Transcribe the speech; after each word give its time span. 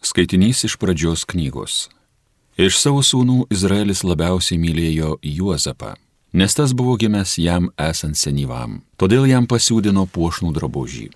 Skaitinys 0.00 0.64
iš 0.64 0.76
pradžios 0.80 1.26
knygos. 1.28 1.88
Iš 2.56 2.78
savo 2.80 3.02
sūnų 3.04 3.50
Izraelis 3.52 4.00
labiausiai 4.04 4.58
mylėjo 4.60 5.18
Juozapą, 5.24 5.94
nes 6.32 6.56
tas 6.56 6.72
buvo 6.76 6.96
gimęs 6.96 7.36
jam 7.40 7.68
esant 7.76 8.16
senyvam, 8.16 8.80
todėl 8.96 9.28
jam 9.28 9.46
pasiūdino 9.46 10.06
puošnų 10.08 10.52
drabužį. 10.56 11.06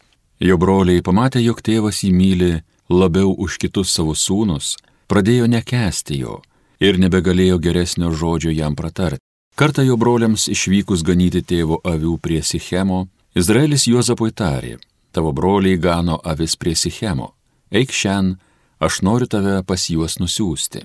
Jo 0.44 0.56
broliai 0.60 1.02
pamatė, 1.02 1.40
jog 1.40 1.62
tėvas 1.64 2.02
jį 2.04 2.12
myli 2.12 2.52
labiau 2.90 3.32
už 3.32 3.56
kitus 3.62 3.92
savo 3.97 4.12
sūnus, 4.12 4.76
pradėjo 5.08 5.48
nekesti 5.48 6.21
jo 6.21 6.42
ir 6.80 6.98
nebegalėjo 7.01 7.58
geresnio 7.64 8.12
žodžio 8.12 8.53
jam 8.53 8.76
pratarti. 8.76 9.22
Kartą 9.56 9.85
jo 9.87 9.96
broliams 9.96 10.48
išvykus 10.51 11.04
ganyti 11.06 11.40
tėvo 11.40 11.78
avių 11.87 12.19
prie 12.19 12.42
Sichemo, 12.42 13.06
Izraelis 13.38 13.87
Juozapui 13.87 14.32
tarė, 14.35 14.76
tavo 15.14 15.32
broliai 15.32 15.78
gano 15.78 16.19
avis 16.24 16.56
prie 16.56 16.74
Sichemo, 16.74 17.32
eik 17.70 17.95
šiandien 17.95 18.41
aš 18.79 19.02
noriu 19.02 19.27
tave 19.27 19.61
pas 19.66 19.91
juos 19.91 20.19
nusiųsti. 20.23 20.84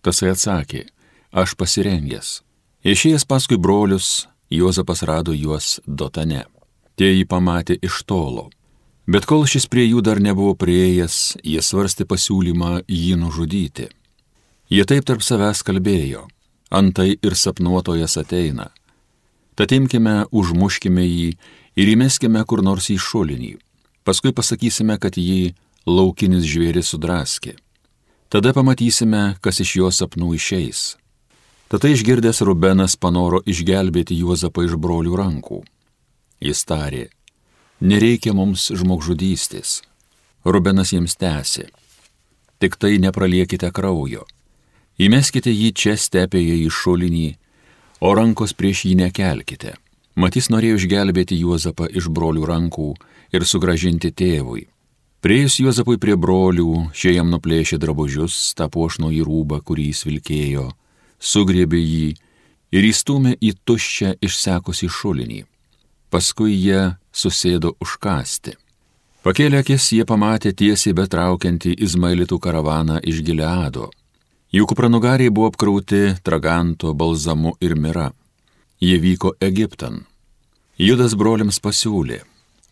Tasai 0.00 0.32
atsakė, 0.34 0.86
aš 1.32 1.56
pasirengęs. 1.60 2.40
Išėjęs 2.84 3.26
paskui 3.28 3.58
brolius, 3.60 4.30
Juozapas 4.50 5.02
rado 5.02 5.30
juos 5.32 5.78
dotane. 5.86 6.42
Tie 6.98 7.12
jį 7.14 7.26
pamatė 7.30 7.76
iš 7.86 8.02
tolo. 8.02 8.48
Bet 9.06 9.22
kol 9.30 9.44
šis 9.46 9.68
prie 9.70 9.84
jų 9.86 10.02
dar 10.02 10.18
nebuvo 10.18 10.56
prieėjęs, 10.58 11.38
jie 11.46 11.62
svarstė 11.62 12.02
pasiūlymą 12.10 12.82
jį 12.90 13.14
nužudyti. 13.22 13.86
Jie 14.70 14.84
taip 14.90 15.06
tarp 15.06 15.22
savęs 15.22 15.62
kalbėjo, 15.66 16.26
antai 16.70 17.14
ir 17.14 17.38
sapnuotojas 17.38 18.18
ateina. 18.18 18.68
Tad 19.54 19.70
imkime, 19.76 20.26
užmuškime 20.34 21.06
jį 21.06 21.30
ir 21.78 21.92
įmeskime 21.94 22.42
kur 22.42 22.62
nors 22.66 22.90
į 22.90 22.98
šulinį. 22.98 23.54
Paskui 24.02 24.34
pasakysime, 24.34 24.98
kad 24.98 25.14
jį 25.14 25.54
laukinis 25.90 26.46
žvėris 26.46 26.92
sudraskė. 26.94 27.56
Tada 28.30 28.54
pamatysime, 28.54 29.36
kas 29.42 29.58
iš 29.64 29.76
jo 29.80 29.90
sapnų 29.90 30.36
išeis. 30.38 30.94
Tada 31.70 31.90
išgirdęs 31.90 32.42
Rubenas 32.46 32.96
panoro 32.98 33.42
išgelbėti 33.46 34.16
Juozapą 34.22 34.64
iš 34.66 34.76
brolių 34.78 35.18
rankų. 35.18 35.60
Jis 36.42 36.62
tarė, 36.66 37.04
nereikia 37.82 38.34
mums 38.34 38.70
žmogžudystės. 38.70 39.80
Rubenas 40.46 40.94
jiems 40.94 41.18
tęsė, 41.20 41.66
tik 42.62 42.78
tai 42.80 42.96
nepraliekite 43.02 43.68
kraujo. 43.76 44.24
Įmeskite 45.00 45.52
jį 45.52 45.70
čia 45.76 45.94
stepėje 46.00 46.56
į 46.64 46.70
šulinį, 46.72 47.28
o 48.00 48.14
rankos 48.16 48.54
prieš 48.56 48.86
jį 48.88 48.96
nekelkite. 49.04 49.74
Matys 50.16 50.50
norėjo 50.52 50.80
išgelbėti 50.80 51.38
Juozapą 51.40 51.86
iš 51.86 52.08
brolių 52.08 52.46
rankų 52.48 52.90
ir 53.36 53.46
sugražinti 53.46 54.10
tėvui. 54.12 54.66
Prieėjus 55.20 55.58
Juozapui 55.60 55.98
prie 56.00 56.14
brolių, 56.16 56.88
šie 56.96 57.10
jam 57.12 57.28
nuplėšė 57.28 57.76
drabužius, 57.76 58.54
tą 58.56 58.70
puošno 58.72 59.10
į 59.12 59.20
rūbą, 59.26 59.58
kurį 59.60 59.90
jis 59.90 60.06
vilkėjo, 60.08 60.62
sugriebė 61.20 61.76
jį 61.76 62.06
ir 62.72 62.86
įstumė 62.88 63.34
į 63.36 63.50
tuščią 63.68 64.14
išsekusi 64.24 64.88
šulinį. 64.88 65.42
Paskui 66.08 66.54
jie 66.56 66.94
susėdo 67.12 67.74
užkasti. 67.84 68.54
Pakėlė 69.20 69.60
akis, 69.60 69.90
jie 69.92 70.06
pamatė 70.08 70.54
tiesiai 70.56 70.96
betraukiantį 70.96 71.74
Izmailitų 71.84 72.38
karavaną 72.40 73.02
iš 73.04 73.20
Gileado. 73.26 73.90
Jų 74.56 74.64
kupranugariai 74.72 75.28
buvo 75.28 75.50
apkrauti 75.52 76.14
traganto, 76.24 76.94
balzamu 76.96 77.52
ir 77.60 77.76
mira. 77.76 78.06
Jie 78.80 78.96
vyko 78.96 79.34
Egiptan. 79.36 80.06
Judas 80.80 81.12
broliams 81.12 81.60
pasiūlė, 81.60 82.22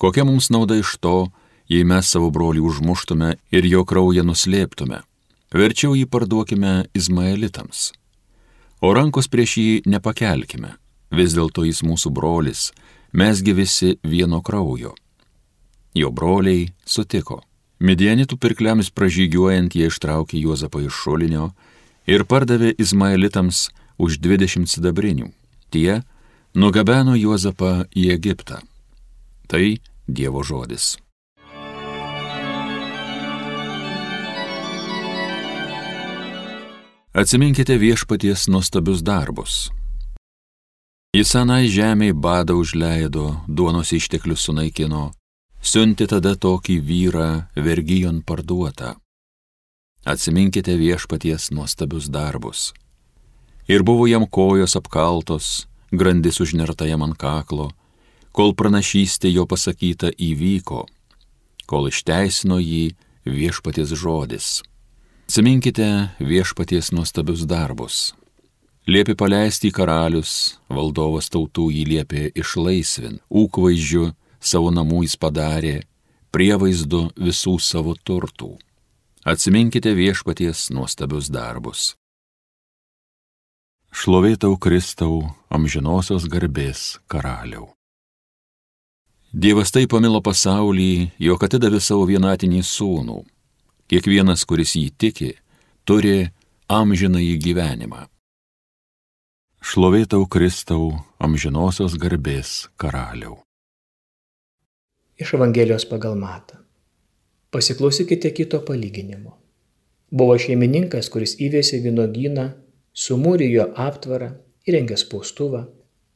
kokia 0.00 0.24
mums 0.24 0.48
nauda 0.48 0.80
iš 0.80 0.96
to, 1.04 1.28
jei 1.68 1.84
mes 1.84 2.08
savo 2.08 2.30
brolį 2.34 2.62
užmuštume 2.64 3.34
ir 3.52 3.68
jo 3.68 3.84
kraują 3.84 4.24
nuslėptume. 4.24 5.02
Verčiau 5.52 5.94
jį 5.96 6.04
parduokime 6.12 6.88
Izmaelitams. 6.96 7.92
O 8.84 8.92
rankos 8.94 9.28
prieš 9.32 9.56
jį 9.58 9.70
nepakelkime, 9.88 10.74
vis 11.10 11.34
dėlto 11.34 11.64
jis 11.66 11.80
mūsų 11.82 12.12
brolis, 12.14 12.68
mesgi 13.12 13.54
visi 13.56 13.96
vieno 14.04 14.42
kraujo. 14.44 14.94
Jo 15.96 16.12
broliai 16.12 16.68
sutiko. 16.86 17.42
Midianitų 17.80 18.36
pirkliams 18.42 18.90
pražygiuojant 18.90 19.74
jie 19.74 19.88
ištraukė 19.88 20.40
Juozapą 20.42 20.82
iš 20.84 20.94
šulinio 21.04 21.50
ir 22.06 22.24
pardavė 22.26 22.74
Izmaelitams 22.78 23.68
už 23.98 24.18
20 24.22 24.66
sidabrinių. 24.70 25.30
Tie 25.70 26.02
nugabeno 26.54 27.16
Juozapą 27.16 27.86
į 27.94 28.10
Egiptą. 28.14 28.62
Tai 29.48 29.78
Dievo 30.08 30.42
žodis. 30.42 30.96
Atsiminkite 37.18 37.74
viešpaties 37.74 38.46
nuostabius 38.46 39.00
darbus. 39.02 39.54
Jis 41.16 41.32
senai 41.34 41.66
žemiai 41.66 42.14
badą 42.14 42.54
užleido, 42.62 43.24
duonos 43.48 43.90
išteklius 43.96 44.44
sunaikino, 44.46 45.08
siunti 45.58 46.06
tada 46.06 46.36
tokį 46.38 46.76
vyrą 46.90 47.30
vergyjon 47.66 48.20
parduotą. 48.22 48.92
Atsiminkite 50.06 50.78
viešpaties 50.78 51.50
nuostabius 51.50 52.06
darbus. 52.06 52.70
Ir 53.66 53.82
buvo 53.82 54.06
jam 54.06 54.22
kojos 54.38 54.78
apkaltos, 54.78 55.66
grandis 55.90 56.38
užnerta 56.38 56.86
jam 56.86 57.02
ant 57.02 57.18
kaklo, 57.18 57.72
kol 58.30 58.54
pranašystė 58.54 59.34
jo 59.34 59.50
pasakyta 59.50 60.14
įvyko, 60.14 60.86
kol 61.66 61.90
išteisino 61.90 62.62
jį 62.62 62.92
viešpaties 63.26 63.98
žodis. 63.98 64.60
Atsiminkite 65.28 66.08
viešpaties 66.20 66.88
nuostabius 66.92 67.42
darbus. 67.44 68.14
Liepi 68.88 69.12
paleisti 69.12 69.68
į 69.68 69.74
karalius, 69.76 70.30
valdovas 70.72 71.28
tautų 71.28 71.66
jį 71.68 71.82
liepė 71.90 72.22
išlaisvin, 72.32 73.18
ūkvaizdžiu 73.28 74.06
savo 74.40 74.72
namų 74.72 75.02
jis 75.04 75.18
padarė, 75.20 75.74
prievaizdu 76.32 77.02
visų 77.20 77.58
savo 77.60 77.92
turtų. 78.08 78.54
Atsiminkite 79.28 79.92
viešpaties 79.92 80.70
nuostabius 80.72 81.28
darbus. 81.28 81.92
Šlovėtau 83.92 84.56
Kristau, 84.56 85.26
amžinosios 85.52 86.24
garbės 86.24 87.02
karaliau. 87.04 87.74
Dievas 89.28 89.76
taip 89.76 89.92
pamilo 89.92 90.24
pasaulį, 90.24 91.10
jog 91.20 91.44
atidavė 91.44 91.84
savo 91.84 92.08
vienatinį 92.08 92.64
sūnų 92.64 93.26
Kiekvienas, 93.88 94.42
kuris 94.44 94.74
jį 94.76 94.90
tiki, 95.00 95.30
turi 95.88 96.28
amžinąjį 96.68 97.38
gyvenimą. 97.40 98.02
Šlovėtau 99.64 100.26
Kristau, 100.28 100.90
amžinosios 101.24 101.96
garbės 101.96 102.68
karaliau. 102.76 103.38
Iš 105.16 105.32
Evangelijos 105.40 105.88
pagal 105.88 106.20
matą. 106.20 106.60
Pasiklausykite 107.48 108.34
kito 108.36 108.60
palyginimo. 108.68 109.38
Buvo 110.12 110.36
šeimininkas, 110.36 111.08
kuris 111.08 111.38
įvėsė 111.40 111.80
vynogyną, 111.88 112.48
sumūrijo 112.92 113.70
aptvarą, 113.88 114.34
įrengė 114.68 115.00
spaustuvą, 115.00 115.64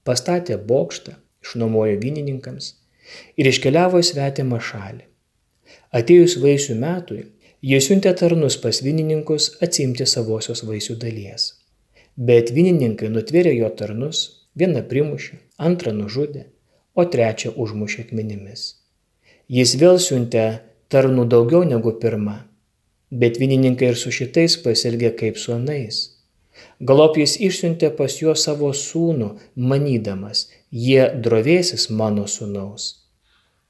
pastatė 0.04 0.60
bokštą, 0.60 1.16
išnuomojo 1.40 1.96
vynininkams 2.04 2.74
ir 3.40 3.48
iškeliavo 3.48 4.04
į 4.04 4.12
svetimą 4.12 4.60
šalį. 4.60 5.06
Atėjus 5.96 6.36
vaisių 6.44 6.76
metui, 6.76 7.30
Jie 7.62 7.78
siuntė 7.78 8.10
tarnus 8.18 8.56
pas 8.58 8.80
vynininkus 8.82 9.44
atsimti 9.62 10.02
savosios 10.12 10.64
vaisių 10.66 10.96
dalies. 11.04 11.44
Bet 12.16 12.50
vynininkai 12.56 13.10
nutvėrė 13.16 13.52
jo 13.54 13.68
tarnus, 13.78 14.22
vieną 14.58 14.82
primušė, 14.90 15.38
antrą 15.68 15.92
nužudė, 15.94 16.42
o 16.98 17.04
trečią 17.14 17.54
užmušė 17.64 18.08
akmenimis. 18.08 18.64
Jis 19.46 19.76
vėl 19.78 20.02
siuntė 20.08 20.44
tarnų 20.90 21.28
daugiau 21.36 21.62
negu 21.62 21.94
pirmą, 22.02 22.36
bet 23.14 23.38
vynininkai 23.38 23.94
ir 23.94 24.02
su 24.04 24.10
šitais 24.10 24.58
pasielgė 24.66 25.14
kaip 25.22 25.38
su 25.38 25.54
anais. 25.54 26.02
Galop 26.82 27.14
jis 27.22 27.38
išsiuntė 27.38 27.94
pas 27.94 28.18
juos 28.18 28.42
savo 28.42 28.74
sūnų, 28.74 29.36
manydamas, 29.54 30.48
jie 30.74 31.12
drovėsis 31.14 31.92
mano 31.94 32.26
sūnaus. 32.26 32.94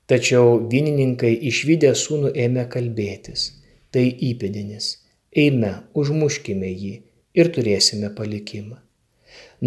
Tačiau 0.09 0.63
vynininkai 0.65 1.37
išvykę 1.53 1.93
sūnų 1.93 2.39
ėmė 2.41 2.71
kalbėtis 2.73 3.53
tai 3.95 4.09
įpėdinis. 4.31 4.97
Eime, 5.45 5.73
užmuškime 5.97 6.69
jį 6.69 6.95
ir 7.39 7.53
turėsime 7.55 8.11
palikimą. 8.17 8.81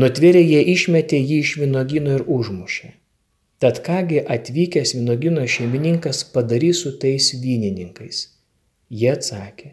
Nutvėrė 0.02 0.44
jie 0.44 0.62
išmetė 0.76 1.18
jį 1.22 1.40
iš 1.46 1.56
vinogino 1.62 2.20
ir 2.20 2.26
užmušė. 2.38 2.92
Tad 3.64 3.80
kągi 3.86 4.20
atvykęs 4.36 4.94
vinogino 4.98 5.46
šeimininkas 5.48 6.26
padarys 6.34 6.84
su 6.84 6.92
tais 7.02 7.32
vynininkais? 7.42 8.26
Jie 8.92 9.12
atsakė, 9.14 9.72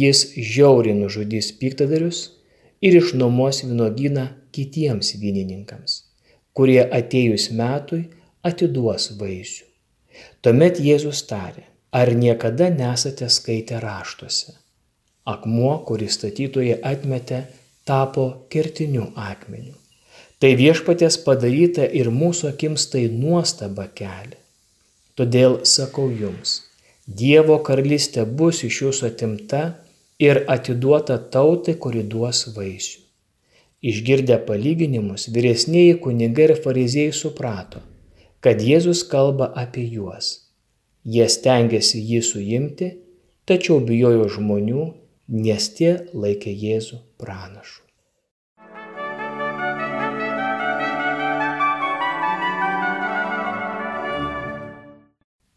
jis 0.00 0.22
žiauriai 0.34 0.96
nužudys 0.96 1.52
piktadarius 1.60 2.22
ir 2.80 2.96
išnuomos 3.02 3.60
vynogyną 3.66 4.26
kitiems 4.56 5.12
vynininkams, 5.20 6.00
kurie 6.56 6.80
atėjus 6.82 7.50
metui 7.60 8.06
atiduos 8.42 9.10
vaisių. 9.20 9.68
Tuomet 10.42 10.80
Jėzus 10.82 11.22
tarė, 11.28 11.66
Ar 11.90 12.14
niekada 12.14 12.68
nesate 12.70 13.26
skaitę 13.28 13.80
raštuose? 13.82 14.52
Akmuo, 15.26 15.72
kurį 15.86 16.06
statytojai 16.06 16.76
atmetė, 16.86 17.40
tapo 17.84 18.26
kertiniu 18.52 19.08
akmeniu. 19.18 19.74
Tai 20.40 20.50
viešpatės 20.56 21.18
padaryta 21.24 21.84
ir 21.84 22.12
mūsų 22.14 22.52
akims 22.52 22.86
tai 22.92 23.08
nuostaba 23.12 23.88
kelia. 23.90 24.38
Todėl 25.18 25.60
sakau 25.68 26.06
jums, 26.08 26.60
Dievo 27.10 27.56
karalystė 27.66 28.22
bus 28.38 28.60
iš 28.62 28.76
jūsų 28.84 29.06
atimta 29.08 29.60
ir 30.22 30.44
atiduota 30.54 31.16
tautai, 31.18 31.74
kuri 31.74 32.04
duos 32.06 32.44
vaisių. 32.54 33.00
Išgirdę 33.82 34.36
palyginimus, 34.46 35.26
vyresnėji 35.34 35.96
kunigai 36.04 36.46
ir 36.50 36.54
fariziejai 36.62 37.16
suprato, 37.16 37.82
kad 38.44 38.62
Jėzus 38.62 39.02
kalba 39.10 39.50
apie 39.64 39.88
juos. 39.90 40.49
Jie 41.04 41.28
stengiasi 41.32 42.00
jį 42.04 42.20
suimti, 42.24 42.90
tačiau 43.48 43.80
bijojo 43.80 44.26
žmonių, 44.36 44.88
nes 45.32 45.68
tie 45.76 45.94
laikė 46.12 46.52
Jėzų 46.52 47.00
pranašu. 47.20 47.80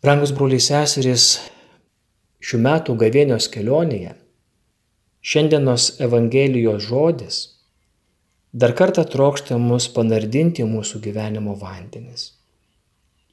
Rangus 0.03 0.33
broliai 0.35 0.59
seserys, 0.59 1.25
šių 2.43 2.57
metų 2.59 2.95
gavėnios 2.99 3.47
kelionėje 3.51 4.17
šiandienos 5.23 5.85
Evangelijos 6.03 6.83
žodis 6.89 7.37
dar 8.53 8.73
kartą 8.75 9.05
trokšta 9.07 9.55
mus 9.57 9.87
panardinti 9.95 10.65
mūsų 10.67 10.99
gyvenimo 11.05 11.55
vandenis, 11.61 12.25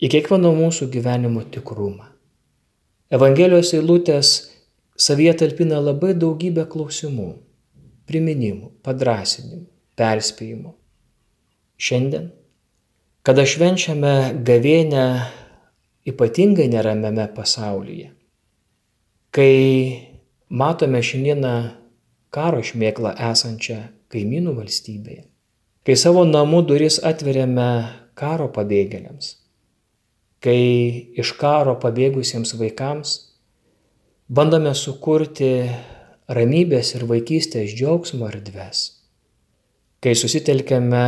į 0.00 0.08
kiekvieno 0.08 0.52
mūsų 0.56 0.88
gyvenimo 0.93 1.44
tikrumą. 1.52 2.08
Evangelijos 3.12 3.75
eilutės 3.76 4.31
savyje 4.97 5.35
talpina 5.43 5.81
labai 5.82 6.14
daugybę 6.17 6.64
klausimų, 6.70 7.32
priminimų, 8.08 8.70
padrasinimų, 8.87 9.67
perspėjimų. 10.00 10.73
Šiandien, 11.81 12.31
kada 13.26 13.44
švenčiame 13.49 14.14
gavėnę 14.47 15.05
ypatingai 16.08 16.69
neramiame 16.73 17.26
pasaulyje. 17.37 18.11
Kai 19.31 19.56
matome 20.49 21.03
šiandieną 21.05 21.55
karo 22.35 22.62
šmėklą 22.64 23.12
esančią 23.31 23.82
kaimynų 24.11 24.56
valstybėje, 24.56 25.26
kai 25.87 25.96
savo 25.99 26.25
namų 26.26 26.64
duris 26.70 26.99
atveriame 27.06 27.69
karo 28.19 28.49
pabėgėliams, 28.55 29.40
kai 30.45 30.61
iš 31.21 31.35
karo 31.41 31.77
pabėgusiems 31.81 32.55
vaikams 32.59 33.17
bandome 34.29 34.75
sukurti 34.75 35.53
ramybės 36.31 36.95
ir 36.97 37.07
vaikystės 37.11 37.75
džiaugsmo 37.75 38.29
erdves, 38.31 38.85
kai 40.01 40.15
susitelkiame 40.17 41.07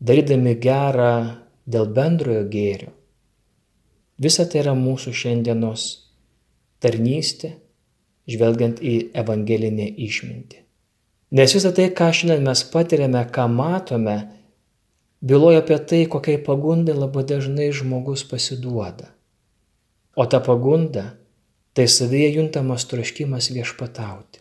darydami 0.00 0.56
gerą 0.58 1.12
dėl 1.70 1.92
bendrojo 1.94 2.46
gėrio, 2.50 2.94
Visa 4.20 4.44
tai 4.44 4.60
yra 4.60 4.74
mūsų 4.76 5.14
šiandienos 5.16 5.84
tarnystė, 6.84 7.54
žvelgiant 8.28 8.82
į 8.84 8.96
evangelinę 9.16 9.86
išmintį. 10.06 10.58
Nes 11.38 11.54
visą 11.56 11.70
tai, 11.72 11.86
ką 11.96 12.10
šiandien 12.12 12.44
mes 12.44 12.62
patiriame, 12.68 13.22
ką 13.32 13.46
matome, 13.48 14.16
byloja 15.20 15.62
apie 15.62 15.78
tai, 15.78 16.06
kokiai 16.06 16.38
pagundai 16.42 16.94
labai 16.94 17.24
dažnai 17.24 17.70
žmogus 17.72 18.24
pasiduoda. 18.24 19.08
O 20.16 20.26
ta 20.26 20.40
pagunda- 20.40 21.16
tai 21.74 21.88
savyje 21.88 22.34
juntamas 22.34 22.84
troškimas 22.84 23.50
viešpatauti. 23.50 24.40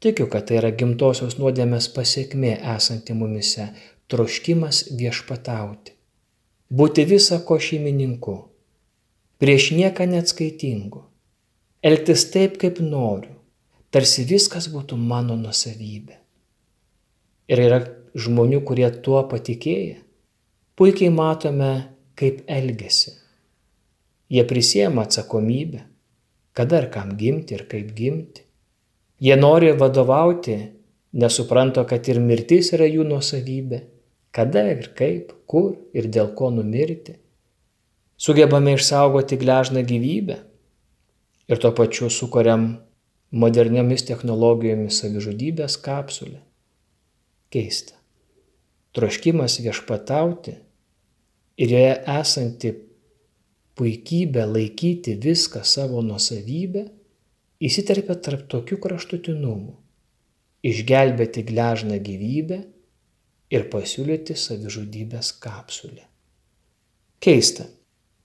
Tikiu, 0.00 0.26
kad 0.28 0.46
tai 0.46 0.58
yra 0.60 0.70
gimtosios 0.70 1.38
nuodėmės 1.40 1.88
pasiekmė 1.94 2.58
esanti 2.76 3.14
mumise- 3.14 3.68
troškimas 4.10 4.84
viešpatauti 4.92 5.96
būti 6.70 7.04
visa 7.06 7.38
ko 7.46 7.58
šeimininku, 7.62 8.36
prieš 9.38 9.70
nieką 9.76 10.06
neatskaitingu, 10.10 11.02
elgtis 11.82 12.26
taip, 12.32 12.58
kaip 12.58 12.80
noriu, 12.80 13.34
tarsi 13.90 14.24
viskas 14.26 14.68
būtų 14.72 14.98
mano 14.98 15.36
nusavybė. 15.38 16.16
Ir 17.48 17.62
yra 17.62 17.80
žmonių, 18.16 18.62
kurie 18.66 18.88
tuo 19.04 19.22
patikėję, 19.30 19.98
puikiai 20.76 21.12
matome, 21.12 21.72
kaip 22.16 22.44
elgesi. 22.48 23.12
Jie 24.32 24.44
prisiema 24.48 25.04
atsakomybę, 25.06 25.82
kada 26.56 26.80
ir 26.82 26.88
kam 26.94 27.12
gimti 27.20 27.54
ir 27.54 27.66
kaip 27.70 27.92
gimti. 27.96 28.46
Jie 29.22 29.36
nori 29.36 29.70
vadovauti, 29.76 30.56
nesupranto, 31.12 31.84
kad 31.88 32.08
ir 32.08 32.20
mirtis 32.20 32.72
yra 32.76 32.88
jų 32.88 33.04
nusavybė 33.08 33.82
kada 34.36 34.66
ir 34.68 34.90
kaip, 34.98 35.32
kur 35.48 35.78
ir 35.96 36.10
dėl 36.12 36.34
ko 36.36 36.50
numirti. 36.52 37.16
Sugebame 38.20 38.74
išsaugoti 38.76 39.38
gležną 39.40 39.80
gyvybę 39.88 40.36
ir 41.48 41.62
tuo 41.62 41.72
pačiu 41.78 42.10
sukuriam 42.12 42.66
moderniomis 43.32 44.04
technologijomis 44.08 45.00
savižudybės 45.00 45.78
kapsulę. 45.84 46.42
Keista. 47.52 47.95
Troškimas 48.96 49.58
viešpatauti 49.60 50.54
ir 51.60 51.72
joje 51.72 51.96
esanti 52.16 52.72
puikybė 53.76 54.46
laikyti 54.48 55.18
viską 55.20 55.60
savo 55.68 56.00
nusavybę 56.04 56.86
įsiterpia 57.68 58.16
tarp 58.24 58.46
tokių 58.52 58.78
kraštutinumų- 58.80 59.74
išgelbėti 60.70 61.44
gležną 61.50 62.00
gyvybę 62.08 62.62
ir 63.50 63.68
pasiūlyti 63.72 64.36
savižudybės 64.36 65.32
kapsulę. 65.40 66.04
Keista. 67.20 67.66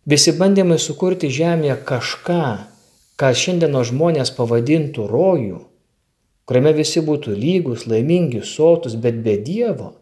Visi 0.05 0.31
bandymai 0.33 0.79
sukurti 0.79 1.29
žemėje 1.29 1.75
kažką, 1.85 2.45
ką 3.19 3.27
šiandieno 3.37 3.83
žmonės 3.85 4.31
pavadintų 4.33 5.05
rojų, 5.07 5.59
kuriame 6.45 6.73
visi 6.73 7.03
būtų 7.05 7.35
lygus, 7.37 7.85
laimingi, 7.85 8.41
sotus, 8.41 8.95
bet 8.95 9.21
be 9.21 9.37
Dievo, 9.37 10.00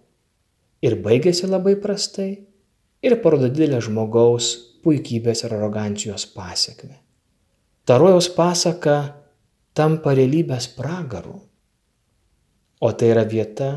ir 0.86 0.96
baigėsi 1.04 1.50
labai 1.50 1.76
prastai, 1.82 2.32
ir 3.04 3.16
parodo 3.24 3.50
didelę 3.52 3.82
žmogaus 3.84 4.50
puikybės 4.84 5.44
ir 5.46 5.56
arogancijos 5.58 6.26
pasiekme. 6.34 6.98
Tarojaus 7.88 8.30
pasaka 8.36 8.98
tampa 9.76 10.14
realybės 10.16 10.70
pragaru, 10.76 11.40
o 12.80 12.92
tai 12.94 13.12
yra 13.14 13.26
vieta, 13.28 13.70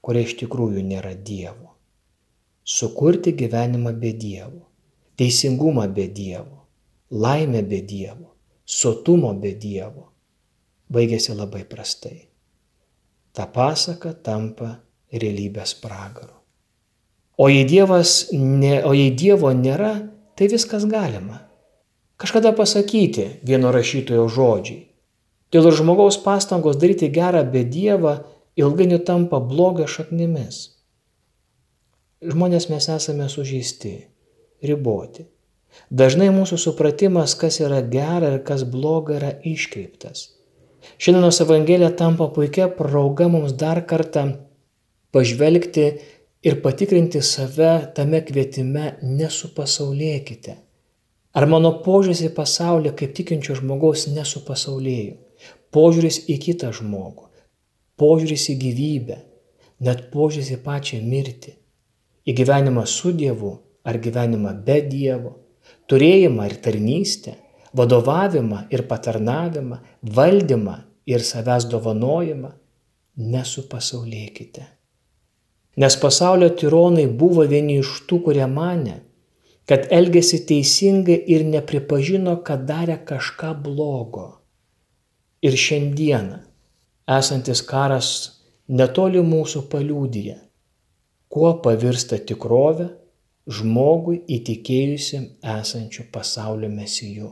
kuria 0.00 0.24
iš 0.24 0.36
tikrųjų 0.42 0.84
nėra 0.84 1.14
Dievo. 1.14 1.74
Sukurti 2.68 3.32
gyvenimą 3.36 3.94
be 4.00 4.12
Dievo, 4.12 4.68
teisingumą 5.16 5.88
be 5.92 6.06
Dievo, 6.12 6.64
laimę 7.10 7.64
be 7.64 7.82
Dievo, 7.82 8.34
sotumo 8.64 9.32
be 9.34 9.54
Dievo 9.56 10.08
baigėsi 10.92 11.36
labai 11.36 11.64
prastai. 11.68 12.18
Ta 13.32 13.46
pasaka 13.52 14.14
tampa 14.24 14.72
realybės 15.12 15.76
pragaru. 15.82 16.37
O 17.38 17.46
jei, 17.48 17.64
dievas, 17.64 18.28
ne, 18.32 18.80
o 18.82 18.90
jei 18.96 19.12
Dievo 19.14 19.52
nėra, 19.54 19.92
tai 20.34 20.48
viskas 20.50 20.88
galima. 20.90 21.44
Kažkada 22.18 22.50
pasakyti 22.50 23.28
vieno 23.46 23.70
rašytojo 23.70 24.24
žodžiai. 24.26 24.80
Dėl 25.54 25.70
žmogaus 25.70 26.18
pastangos 26.24 26.80
daryti 26.82 27.06
gerą 27.14 27.44
be 27.46 27.62
Dievą 27.62 28.16
ilgainiui 28.58 28.98
tampa 29.06 29.38
blogio 29.38 29.86
šaknimis. 29.86 30.58
Žmonės 32.26 32.66
mes 32.72 32.90
esame 32.90 33.30
sužeisti, 33.30 33.94
riboti. 34.66 35.28
Dažnai 35.94 36.32
mūsų 36.34 36.58
supratimas, 36.58 37.36
kas 37.38 37.60
yra 37.62 37.78
gera 37.86 38.34
ir 38.34 38.42
kas 38.42 38.66
bloga, 38.66 39.14
yra 39.20 39.30
iškreiptas. 39.46 40.32
Šiandienos 40.98 41.38
Evangelija 41.44 41.92
tampa 41.94 42.26
puikia 42.34 42.66
prauga 42.74 43.28
mums 43.30 43.54
dar 43.54 43.84
kartą 43.86 44.26
pažvelgti 45.14 45.92
ir 46.42 46.60
patikrinti 46.64 47.22
save 47.22 47.92
tame 47.94 48.22
kvietime 48.24 48.96
nesupasaulėkite. 49.02 50.58
Ar 51.38 51.46
mano 51.46 51.76
požiūris 51.84 52.24
į 52.26 52.34
pasaulį 52.34 52.94
kaip 52.98 53.14
tikinčio 53.14 53.58
žmogaus 53.60 54.08
nesupasaulėjo? 54.10 55.16
Požiūris 55.74 56.24
į 56.32 56.38
kitą 56.46 56.72
žmogų 56.74 57.28
požiūris 57.98 58.46
į 58.52 58.56
gyvybę, 58.62 59.18
net 59.84 60.06
požiūris 60.12 60.52
į 60.54 60.60
pačią 60.62 61.00
mirtį, 61.02 61.54
į 62.28 62.34
gyvenimą 62.38 62.86
su 62.86 63.12
Dievu 63.16 63.52
ar 63.88 63.98
gyvenimą 64.04 64.54
be 64.64 64.78
Dievo, 64.86 65.34
turėjimą 65.90 66.48
ir 66.48 66.56
tarnystę, 66.64 67.34
vadovavimą 67.78 68.66
ir 68.74 68.84
patarnavimą, 68.90 69.80
valdymą 70.18 70.76
ir 71.10 71.24
savęs 71.24 71.68
dovanojimą, 71.72 72.52
nesupasaulėkite. 73.34 74.66
Nes 75.78 75.94
pasaulio 76.02 76.48
tironai 76.58 77.06
buvo 77.06 77.44
vieni 77.46 77.78
iš 77.82 77.92
tų, 78.10 78.22
kurie 78.26 78.46
mane, 78.50 78.96
kad 79.68 79.86
elgėsi 79.94 80.42
teisingai 80.48 81.20
ir 81.34 81.44
nepripažino, 81.46 82.40
kad 82.42 82.66
darė 82.66 82.98
kažką 83.06 83.54
blogo. 83.62 84.26
ir 85.42 85.54
šiandieną 85.54 86.40
esantis 87.18 87.62
karas 87.62 88.08
netoli 88.68 89.20
mūsų 89.24 89.64
paliūdija, 89.72 90.36
kuo 91.32 91.52
pavirsta 91.64 92.18
tikrovė 92.30 92.88
žmogui 93.58 94.18
įtikėjusiam 94.38 95.28
esančių 95.58 96.08
pasaulio 96.12 96.68
mesijų. 96.72 97.30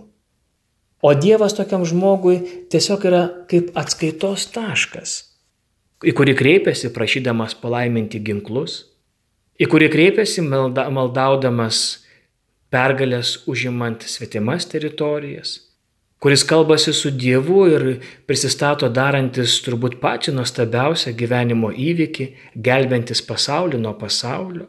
O 1.03 1.13
Dievas 1.15 1.55
tokiam 1.59 1.85
žmogui 1.85 2.39
tiesiog 2.73 3.05
yra 3.11 3.23
kaip 3.51 3.75
atskaitos 3.77 4.47
taškas, 4.55 5.17
į 6.07 6.15
kurį 6.15 6.37
kreipiasi 6.39 6.93
prašydamas 6.95 7.57
palaiminti 7.59 8.21
ginklus, 8.23 8.85
į 9.59 9.67
kurį 9.73 9.91
kreipiasi 9.91 10.45
malda, 10.47 10.87
maldaudamas 10.95 12.05
pergalės 12.71 13.41
užimant 13.51 14.05
svetimas 14.07 14.69
teritorijas, 14.71 15.57
kuris 16.23 16.45
kalbasi 16.47 16.95
su 16.95 17.11
Dievu 17.11 17.65
ir 17.73 17.87
prisistato 18.29 18.89
darantis 18.91 19.59
turbūt 19.67 19.99
pačią 20.03 20.37
nuostabiausią 20.37 21.15
gyvenimo 21.19 21.73
įvykį, 21.73 22.27
gelbintis 22.69 23.23
pasaulį 23.27 23.81
nuo 23.83 23.95
pasaulio. 23.99 24.69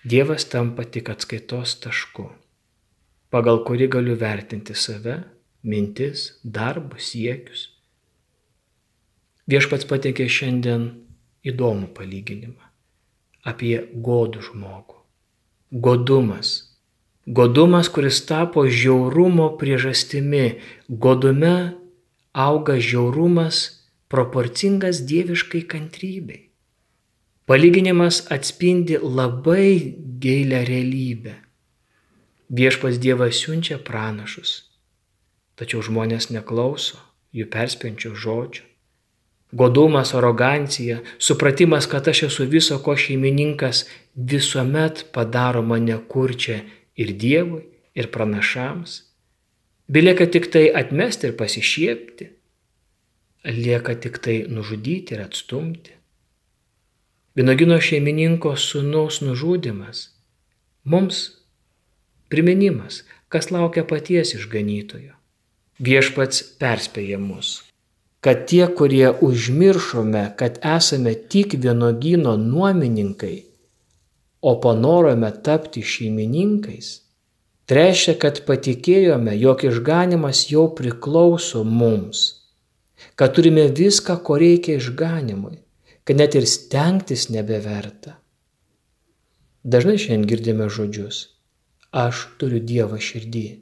Dievas 0.00 0.46
tampa 0.48 0.86
tik 0.88 1.10
atskaitos 1.12 1.74
tašku, 1.82 2.30
pagal 3.28 3.60
kurį 3.68 3.90
galiu 3.92 4.16
vertinti 4.16 4.72
save, 4.72 5.18
mintis, 5.60 6.40
darbus, 6.40 7.10
siekius. 7.12 7.69
Viešpats 9.50 9.88
pateikė 9.90 10.28
šiandien 10.30 10.88
įdomų 11.46 11.90
palyginimą 11.96 12.66
apie 13.50 13.76
godų 14.08 14.44
žmogų. 14.50 14.98
Godumas 15.70 16.70
Godumas, 17.26 17.88
kuris 17.88 18.24
tapo 18.26 18.64
žiaurumo 18.66 19.56
priežastimi. 19.60 20.58
Godume 20.88 21.76
auga 22.32 22.74
žiaurumas 22.80 23.86
proporcingas 24.08 25.04
dieviškai 25.06 25.60
kantrybei. 25.68 26.48
Palyginimas 27.46 28.24
atspindi 28.32 28.98
labai 28.98 29.94
gilę 30.18 30.64
realybę. 30.64 31.34
Viešpas 32.50 32.98
Dievas 32.98 33.38
siunčia 33.38 33.78
pranašus, 33.78 34.66
tačiau 35.54 35.84
žmonės 35.86 36.32
neklauso 36.34 36.98
jų 37.30 37.46
perspėjančių 37.52 38.10
žodžių. 38.24 38.69
Godumas, 39.52 40.14
arogancija, 40.14 41.00
supratimas, 41.18 41.86
kad 41.90 42.08
aš 42.08 42.22
esu 42.28 42.46
viso 42.46 42.78
ko 42.78 42.94
šeimininkas, 42.96 43.84
visuomet 44.14 45.06
padaro 45.12 45.62
mane 45.62 45.96
kurčia 46.08 46.60
ir 46.96 47.12
Dievui, 47.18 47.64
ir 47.94 48.10
pranašams. 48.10 49.02
Belieka 49.88 50.26
tik 50.30 50.46
tai 50.52 50.68
atmesti 50.82 51.26
ir 51.26 51.36
pasišiepti, 51.36 52.28
lieka 53.44 53.96
tik 53.98 54.20
tai 54.22 54.36
nužudyti 54.48 55.16
ir 55.16 55.24
atstumti. 55.24 55.96
Vinogino 57.34 57.78
šeimininko 57.80 58.54
sūnaus 58.58 59.20
nužudimas 59.24 60.10
mums 60.84 61.22
priminimas, 62.30 63.02
kas 63.28 63.50
laukia 63.50 63.84
paties 63.86 64.34
išganytojo. 64.38 65.14
Viešpats 65.80 66.42
perspėja 66.60 67.18
mus, 67.18 67.62
kad 68.20 68.46
tie, 68.46 68.66
kurie 68.76 69.12
užmiršome, 69.20 70.24
kad 70.36 70.58
esame 70.76 71.14
tik 71.14 71.54
vienogino 71.58 72.36
nuomininkai, 72.36 73.44
o 74.40 74.60
panorome 74.60 75.32
tapti 75.44 75.82
šeimininkais, 75.84 76.90
reiškia, 77.70 78.16
kad 78.20 78.42
patikėjome, 78.48 79.36
jog 79.38 79.64
išganimas 79.64 80.46
jau 80.50 80.66
priklauso 80.76 81.64
mums, 81.64 82.22
kad 83.16 83.34
turime 83.36 83.68
viską, 83.68 84.18
ko 84.24 84.36
reikia 84.40 84.76
išganimui, 84.80 85.60
kad 86.04 86.20
net 86.20 86.34
ir 86.36 86.48
stengtis 86.48 87.28
nebeverta. 87.30 88.16
Dažnai 89.64 89.98
šiandien 90.00 90.26
girdime 90.28 90.68
žodžius- 90.72 91.28
aš 92.04 92.28
turiu 92.40 92.60
Dievą 92.60 92.96
širdį, 92.96 93.60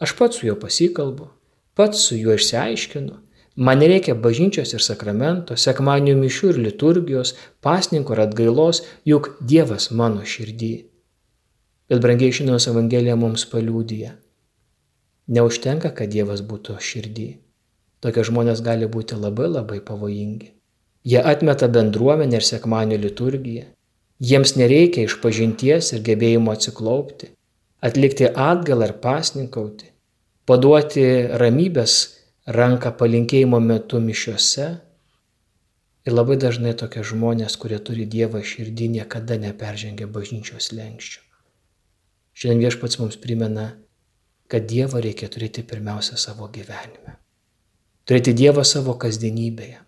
aš 0.00 0.16
pats 0.16 0.40
su 0.40 0.46
juo 0.46 0.56
pasikalbu, 0.56 1.28
pats 1.74 2.00
su 2.08 2.16
juo 2.16 2.34
išsiaiškinu, 2.34 3.23
Man 3.56 3.78
nereikia 3.78 4.16
bažnyčios 4.18 4.72
ir 4.74 4.82
sakramento, 4.82 5.54
sekmanių 5.54 6.16
mišių 6.18 6.48
ir 6.50 6.56
liturgijos, 6.64 7.36
pasninko 7.62 8.16
ir 8.16 8.24
atgailos, 8.24 8.82
juk 9.06 9.36
Dievas 9.38 9.92
mano 9.94 10.24
širdį. 10.26 10.72
Bet 11.86 12.00
brangiai 12.02 12.34
šiandienos 12.34 12.66
Evangelija 12.72 13.14
mums 13.14 13.44
paliūdija. 13.52 14.16
Neužtenka, 15.30 15.92
kad 15.94 16.10
Dievas 16.10 16.42
būtų 16.42 16.80
širdį. 16.82 17.28
Tokie 18.02 18.24
žmonės 18.26 18.64
gali 18.64 18.90
būti 18.90 19.16
labai 19.16 19.46
labai 19.48 19.78
pavojingi. 19.86 20.50
Jie 21.06 21.22
atmeta 21.22 21.68
bendruomenę 21.68 22.40
ir 22.40 22.44
sekmanių 22.44 22.98
liturgiją. 23.06 23.68
Jiems 24.18 24.56
nereikia 24.58 25.06
išpažinties 25.06 25.92
ir 25.94 26.02
gebėjimo 26.02 26.50
atsiklaupti, 26.54 27.30
atlikti 27.84 28.26
atgalą 28.30 28.90
ir 28.90 28.94
pasninkauti, 29.02 29.90
paduoti 30.48 31.06
ramybės 31.38 31.96
ranką 32.46 32.92
palinkėjimo 32.98 33.60
metu 33.60 34.00
mišiuose. 34.00 34.68
Ir 36.04 36.12
labai 36.12 36.36
dažnai 36.36 36.74
tokie 36.76 37.00
žmonės, 37.00 37.56
kurie 37.56 37.78
turi 37.80 38.04
Dievą 38.04 38.42
širdį, 38.44 38.90
niekada 38.98 39.38
neperžengia 39.40 40.06
bažnyčios 40.06 40.68
lenkščių. 40.76 41.22
Šiandien 42.34 42.66
viešpats 42.66 42.98
mums 43.00 43.16
primena, 43.16 43.70
kad 44.52 44.66
Dievą 44.68 45.00
reikia 45.00 45.30
turėti 45.32 45.64
pirmiausia 45.64 46.18
savo 46.20 46.50
gyvenime. 46.52 47.16
Turėti 48.04 48.34
Dievą 48.36 48.66
savo 48.68 48.98
kasdienybėje, 49.00 49.78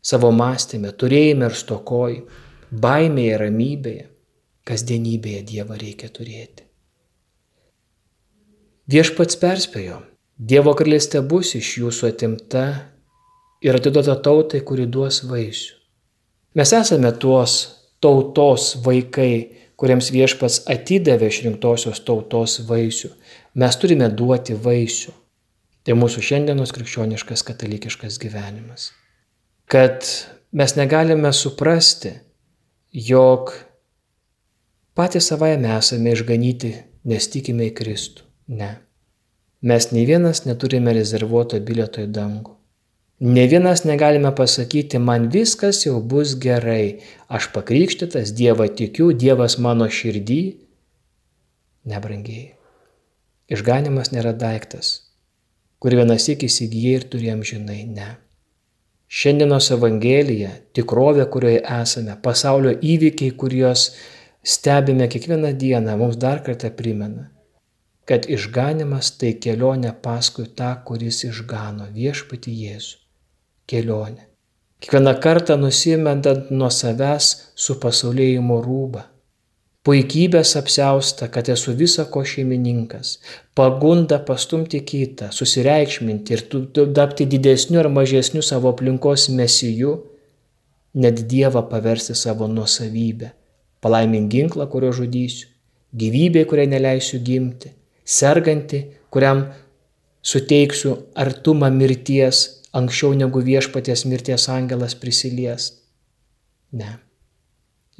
savo 0.00 0.30
mąstymė, 0.32 0.94
turėjime 0.96 1.50
ir 1.50 1.58
stokoj, 1.60 2.16
baimėje, 2.72 3.36
ramybėje, 3.42 4.06
kasdienybėje 4.64 5.42
Dievą 5.52 5.76
reikia 5.76 6.08
turėti. 6.08 6.64
Viešpats 8.90 9.36
perspėjo, 9.36 10.00
Dievo 10.40 10.72
karalystė 10.72 11.20
bus 11.20 11.52
iš 11.58 11.74
jūsų 11.82 12.06
atimta 12.14 12.64
ir 13.60 13.76
atiduota 13.76 14.14
tautai, 14.24 14.62
kuri 14.64 14.86
duos 14.88 15.20
vaisių. 15.28 15.74
Mes 16.56 16.72
esame 16.72 17.10
tuos 17.12 17.56
tautos 18.00 18.72
vaikai, 18.86 19.60
kuriems 19.76 20.08
viešpats 20.14 20.62
atidavė 20.72 21.28
išrinktosios 21.28 22.00
tautos 22.08 22.56
vaisių. 22.64 23.12
Mes 23.60 23.78
turime 23.80 24.08
duoti 24.08 24.56
vaisių. 24.56 25.12
Tai 25.84 25.96
mūsų 26.00 26.24
šiandienos 26.24 26.72
krikščioniškas 26.76 27.44
katalikiškas 27.44 28.16
gyvenimas. 28.20 28.90
Kad 29.68 30.08
mes 30.56 30.76
negalime 30.76 31.32
suprasti, 31.36 32.16
jog 32.92 33.52
patys 34.96 35.28
savaime 35.32 35.76
esame 35.76 36.16
išganyti, 36.16 36.78
nes 37.04 37.28
tikime 37.32 37.68
į 37.68 37.76
Kristų. 37.76 38.24
Ne. 38.56 38.78
Mes 39.62 39.90
nei 39.92 40.06
vienas 40.08 40.46
neturime 40.46 40.94
rezervuoto 40.96 41.58
bilieto 41.60 42.00
į 42.00 42.08
dangų. 42.16 42.54
Ne 43.20 43.42
vienas 43.44 43.82
negalime 43.84 44.30
pasakyti, 44.32 44.96
man 44.98 45.26
viskas 45.28 45.82
jau 45.84 45.98
bus 46.00 46.32
gerai, 46.40 47.02
aš 47.28 47.50
pakrikštytas, 47.52 48.32
Dievą 48.32 48.70
tikiu, 48.72 49.10
Dievas 49.12 49.58
mano 49.60 49.84
širdį. 49.92 50.40
Nebrangiai. 51.92 52.54
Išganimas 53.52 54.08
nėra 54.14 54.32
daiktas, 54.32 54.94
kur 55.82 55.92
vienas 55.98 56.30
iki 56.32 56.48
įsigijai 56.48 56.96
ir 56.96 57.06
turėjom 57.12 57.44
žinai, 57.44 57.82
ne. 57.92 58.08
Šiandienos 59.10 59.68
Evangelija, 59.74 60.54
tikrovė, 60.72 61.26
kurioje 61.28 61.60
esame, 61.82 62.14
pasaulio 62.24 62.72
įvykiai, 62.78 63.34
kuriuos 63.36 63.90
stebime 64.40 65.10
kiekvieną 65.12 65.52
dieną, 65.60 65.98
mums 66.00 66.16
dar 66.16 66.40
kartą 66.46 66.70
primena, 66.72 67.26
kad 68.10 68.26
išganimas 68.26 69.12
tai 69.20 69.36
kelionė 69.38 69.92
paskui 70.02 70.48
tą, 70.58 70.72
kuris 70.86 71.22
išgano 71.28 71.86
viešpati 71.94 72.50
Jėzų. 72.64 72.98
Kelionė. 73.70 74.26
Kiekvieną 74.82 75.12
kartą 75.22 75.54
nusimendant 75.60 76.50
nuo 76.50 76.72
savęs 76.74 77.30
su 77.54 77.78
pasaulėjimo 77.78 78.58
rūba. 78.64 79.04
Puikybės 79.86 80.56
apsausta, 80.58 81.30
kad 81.32 81.52
esu 81.54 81.76
visa 81.78 82.08
ko 82.10 82.24
šeimininkas. 82.26 83.14
Pagunda 83.56 84.18
pastumti 84.26 84.82
kitą, 84.90 85.30
susireikšminti 85.32 86.36
ir 86.36 86.44
tapti 86.96 87.30
didesniu 87.30 87.80
ar 87.84 87.92
mažesniu 87.94 88.42
savo 88.42 88.74
aplinkos 88.74 89.30
mesiju, 89.30 89.96
net 90.98 91.22
Dievą 91.30 91.62
paversti 91.70 92.18
savo 92.18 92.50
nuosavybę. 92.50 93.30
Palaimink 93.80 94.32
ginklą, 94.34 94.66
kurio 94.72 94.90
žudysiu, 94.96 95.46
gyvybė, 95.96 96.44
kurią 96.50 96.66
neleisiu 96.74 97.22
gimti, 97.24 97.70
serganti, 98.04 98.84
kuriam 99.10 99.44
suteiksiu 100.22 100.96
artumą 101.14 101.70
mirties 101.74 102.46
anksčiau 102.72 103.14
negu 103.18 103.42
viešpaties 103.42 104.04
mirties 104.06 104.48
angelas 104.48 104.94
prisilies. 104.94 105.70
Ne. 106.72 106.98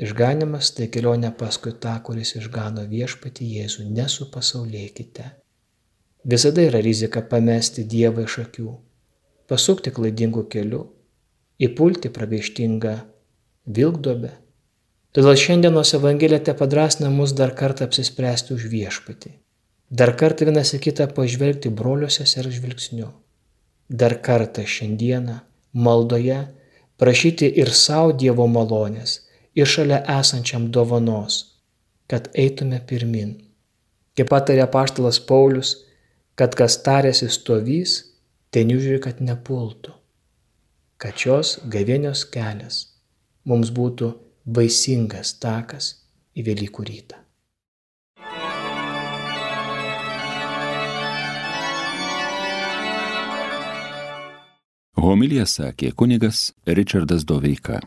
Išganimas 0.00 0.70
tai 0.76 0.86
kelionė 0.88 1.32
paskui 1.36 1.74
tą, 1.82 1.96
kuris 2.06 2.32
išgano 2.38 2.86
viešpati 2.88 3.48
Jėzų, 3.56 3.88
nesupasaulėkite. 3.96 5.26
Visada 6.24 6.64
yra 6.64 6.80
rizika 6.84 7.20
pamesti 7.24 7.84
Dievą 7.84 8.24
iš 8.28 8.38
akių, 8.44 8.70
pasukti 9.50 9.92
klaidingų 9.92 10.46
kelių, 10.52 10.80
įpulti 11.66 12.12
pragaištingą 12.14 12.94
vilkdobę. 13.76 14.32
Todėl 15.12 15.36
šiandienos 15.42 15.92
Evangelija 15.98 16.40
te 16.46 16.54
padrasina 16.56 17.10
mus 17.12 17.34
dar 17.36 17.52
kartą 17.58 17.88
apsispręsti 17.88 18.54
už 18.54 18.68
viešpatį. 18.72 19.34
Dar 19.90 20.12
kartą 20.14 20.46
vienas 20.46 20.70
į 20.76 20.78
kitą 20.84 21.08
pažvelgti 21.14 21.70
broliuose 21.74 22.22
ir 22.22 22.48
žvilgsniu. 22.54 23.08
Dar 23.90 24.14
kartą 24.22 24.62
šiandieną 24.62 25.40
maldoje 25.74 26.38
prašyti 27.00 27.48
ir 27.58 27.72
savo 27.74 28.12
Dievo 28.14 28.46
malonės, 28.46 29.16
ir 29.54 29.66
šalia 29.66 29.98
esančiam 30.18 30.68
dovanos, 30.70 31.40
kad 32.06 32.28
eitume 32.38 32.78
pirmin. 32.86 33.32
Kaip 34.14 34.30
patarė 34.30 34.66
paštalas 34.70 35.18
Paulius, 35.26 35.72
kad 36.38 36.54
kas 36.58 36.78
tarėsi 36.86 37.30
stovys, 37.32 37.96
ten 38.54 38.70
žiūri, 38.70 39.00
kad 39.02 39.22
nepultų. 39.24 39.94
Kad 41.00 41.16
šios 41.16 41.56
gavėnios 41.72 42.26
kelias 42.30 42.82
mums 43.48 43.72
būtų 43.74 44.12
vaisingas 44.46 45.34
takas 45.40 45.94
į 46.36 46.46
Velykų 46.50 46.86
rytą. 46.90 47.20
Homilija 55.00 55.46
sakė 55.48 55.94
kunigas 55.96 56.50
Richardas 56.68 57.24
Doveika. 57.24 57.80